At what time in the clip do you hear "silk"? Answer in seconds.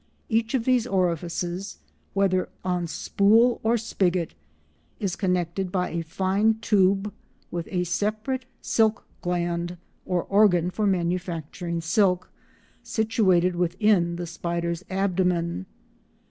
8.63-9.05, 11.81-12.31